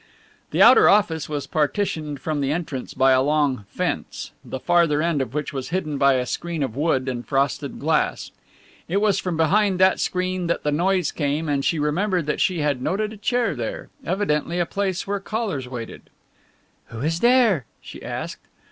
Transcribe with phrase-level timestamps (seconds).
[0.49, 5.21] The outer office was partitioned from the entrance by a long "fence," the farther end
[5.21, 8.31] of which was hidden by a screen of wood and frosted glass.
[8.87, 12.61] It was from behind that screen that the noise came and she remembered that she
[12.61, 16.09] had noted a chair there evidently a place where callers waited.
[16.87, 18.41] "Who is there?" she asked.